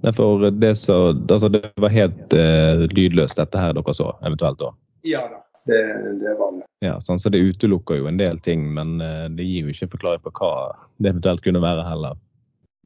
Nei, 0.00 0.12
for 0.16 0.50
det, 0.50 0.74
så, 0.80 0.96
altså 1.28 1.48
det 1.48 1.62
var 1.74 1.92
helt 1.92 2.32
eh, 2.32 2.86
lydløst, 2.96 3.36
dette 3.36 3.60
her 3.60 3.76
dere 3.76 3.94
så, 3.94 4.14
eventuelt 4.24 4.62
da. 4.62 4.70
Ja 5.04 5.26
da, 5.28 5.42
det, 5.68 5.82
det 6.22 6.34
var 6.38 6.56
det. 6.56 6.64
Ja, 6.84 6.96
sånn, 7.04 7.20
så 7.20 7.32
det 7.32 7.42
utelukker 7.44 8.00
jo 8.00 8.08
en 8.08 8.20
del 8.20 8.40
ting, 8.40 8.64
men 8.78 8.96
eh, 9.04 9.26
det 9.32 9.44
gir 9.44 9.68
jo 9.68 9.76
ikke 9.76 9.92
forklaring 9.98 10.24
på 10.24 10.32
hva 10.40 10.52
det 10.96 11.12
eventuelt 11.12 11.44
kunne 11.44 11.60
være 11.64 11.84
heller. 11.88 12.16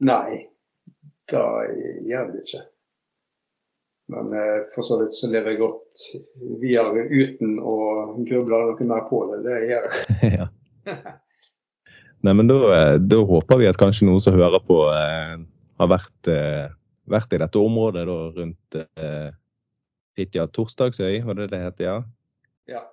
Nei, 0.03 0.47
det 1.31 1.47
gjør 2.11 2.35
det 2.35 2.45
ikke. 2.47 2.67
Men 4.11 4.33
eh, 4.35 4.61
for 4.75 4.87
så 4.87 4.99
vidt 5.01 5.14
så 5.16 5.31
lever 5.31 5.55
jeg 5.55 5.62
godt 5.62 6.07
videre 6.61 7.07
uten 7.11 7.59
å 7.62 7.75
gruble 8.27 8.62
noe 8.70 8.87
mer 8.90 9.07
på 9.11 9.23
det. 9.31 9.42
Det 9.46 9.59
gjør 9.70 9.88
jeg. 9.90 10.31
ja. 10.38 10.49
Nei, 12.27 12.35
men 12.37 12.51
da, 12.51 12.59
eh, 12.77 12.94
da 13.01 13.23
håper 13.25 13.61
vi 13.62 13.68
at 13.70 13.81
kanskje 13.81 14.09
noen 14.09 14.23
som 14.23 14.37
hører 14.37 14.62
på, 14.66 14.83
eh, 14.92 15.37
har 15.81 15.92
vært, 15.92 16.31
eh, 16.33 16.73
vært 17.11 17.33
i 17.33 17.40
dette 17.40 17.61
området 17.61 18.05
da, 18.09 18.18
rundt 18.37 18.81
eh, 18.81 19.31
Fitja 20.18 20.46
Torsdagsøy, 20.53 21.23
var 21.25 21.38
det 21.38 21.51
det 21.55 21.62
heter, 21.64 21.85
Ja. 21.87 22.01
Ja. 22.70 22.87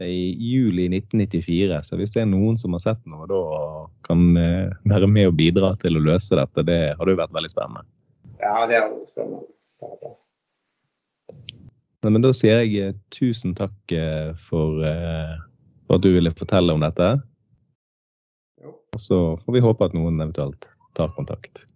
I 0.00 0.32
juli 0.32 0.86
1994. 0.88 1.82
Så 1.84 1.98
hvis 2.00 2.14
det 2.14 2.22
er 2.22 2.30
noen 2.30 2.56
som 2.56 2.72
har 2.72 2.80
sett 2.80 3.02
noe 3.10 3.26
da 3.28 3.40
kan 4.06 4.30
eh, 4.40 4.70
være 4.88 5.10
med 5.10 5.28
og 5.28 5.36
bidra 5.36 5.74
til 5.82 5.98
å 5.98 6.04
løse 6.06 6.38
dette, 6.38 6.64
det 6.64 6.80
hadde 6.96 7.12
jo 7.12 7.20
vært 7.20 7.36
veldig 7.36 7.52
spennende. 7.52 7.84
ja, 8.40 8.54
det 8.70 8.78
er 8.78 8.86
jo 8.88 9.04
spennende. 9.10 9.44
Nei, 12.00 12.12
men 12.14 12.22
da 12.24 12.30
sier 12.32 12.62
jeg 12.62 12.76
eh, 12.80 12.94
tusen 13.12 13.52
takk 13.56 13.92
eh, 13.92 14.30
for, 14.48 14.80
eh, 14.88 15.34
for 15.84 15.98
at 15.98 16.04
du 16.04 16.14
ville 16.14 16.32
fortelle 16.32 16.72
om 16.72 16.80
dette. 16.80 17.10
Og 18.64 19.00
så 19.00 19.18
får 19.44 19.56
vi 19.56 19.62
håpe 19.64 19.84
at 19.84 19.96
noen 19.96 20.16
eventuelt 20.16 20.64
tar 20.96 21.12
kontakt. 21.16 21.66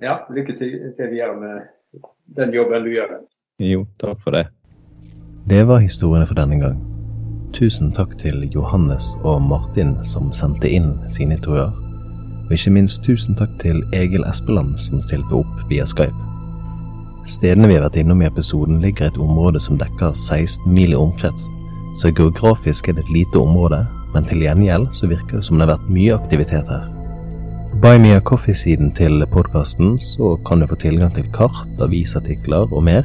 Ja, 0.00 0.20
lykke 0.30 0.54
til, 0.56 0.76
til 0.96 1.10
videre 1.10 1.34
med 1.40 2.04
den 2.38 2.54
jobben 2.54 2.86
du 2.86 2.92
gjør. 2.94 3.18
Jo, 3.62 3.86
takk 3.98 4.22
for 4.22 4.36
det. 4.36 4.46
Det 5.48 5.64
var 5.66 5.82
historiene 5.82 6.28
for 6.28 6.38
denne 6.38 6.60
gang. 6.60 6.78
Tusen 7.56 7.90
takk 7.96 8.16
til 8.20 8.44
Johannes 8.54 9.14
og 9.24 9.42
Martin 9.42 9.96
som 10.04 10.30
sendte 10.34 10.70
inn 10.70 10.94
sine 11.10 11.38
historier. 11.38 11.74
Og 12.46 12.54
ikke 12.54 12.74
minst 12.74 13.02
tusen 13.06 13.34
takk 13.38 13.50
til 13.62 13.82
Egil 13.96 14.26
Espeland 14.28 14.76
som 14.78 15.02
stilte 15.02 15.42
opp 15.42 15.66
via 15.70 15.86
Skype. 15.88 16.35
Stedene 17.26 17.66
vi 17.66 17.74
har 17.74 17.82
vært 17.88 17.98
innom 17.98 18.20
i 18.22 18.28
episoden 18.28 18.78
ligger 18.82 19.08
i 19.08 19.10
et 19.10 19.18
område 19.18 19.58
som 19.62 19.78
dekker 19.80 20.14
16 20.14 20.66
mil 20.70 20.92
i 20.94 20.98
omkrets, 20.98 21.48
så 21.98 22.12
geografisk 22.14 22.88
er 22.88 22.94
det 22.94 23.06
et 23.06 23.14
lite 23.16 23.40
område, 23.40 23.80
men 24.14 24.28
til 24.28 24.44
gjengjeld 24.44 24.92
så 24.94 25.08
virker 25.10 25.40
det 25.40 25.46
som 25.46 25.58
det 25.58 25.66
har 25.66 25.74
vært 25.74 25.90
mye 25.90 26.14
aktivitet 26.14 26.70
her. 26.70 26.84
På 27.72 27.80
Buy 27.82 27.98
Me 27.98 28.14
a 28.14 28.20
Coffee-siden 28.20 28.92
til 28.94 29.26
podkasten 29.32 29.98
så 29.98 30.36
kan 30.46 30.60
du 30.60 30.66
få 30.66 30.78
tilgang 30.80 31.10
til 31.14 31.26
kart, 31.32 31.66
avisartikler 31.80 32.72
og 32.72 32.84
mer. 32.86 33.04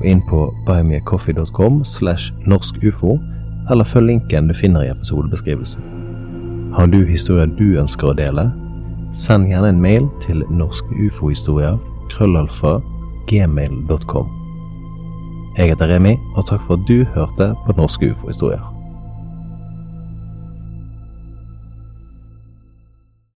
Og 0.00 0.06
inn 0.08 0.22
på 0.24 0.46
buymeacoffee.com 0.66 1.82
slash 1.84 2.32
norskufo, 2.46 3.18
eller 3.70 3.84
følg 3.84 4.06
linken 4.06 4.48
du 4.48 4.54
finner 4.54 4.86
i 4.86 4.92
episodebeskrivelsen. 4.94 5.82
Har 6.78 6.86
du 6.86 7.04
historier 7.04 7.50
du 7.58 7.76
ønsker 7.82 8.08
å 8.08 8.16
dele? 8.16 8.46
Send 9.12 9.50
gjerne 9.50 9.74
en 9.74 9.82
mail 9.82 10.08
til 10.24 10.46
norskufohistorier 10.48 11.76
krøllalfa 12.14 12.78
gmail.com. 13.30 14.36
Jeg 15.56 15.72
heter 15.72 15.94
Remi, 15.94 16.16
og 16.34 16.46
takk 16.50 16.62
for 16.66 16.78
at 16.78 16.86
du 16.88 17.04
hørte 17.14 17.52
på 17.66 17.78
Norske 17.78 18.10
ufo-historier. 18.10 18.79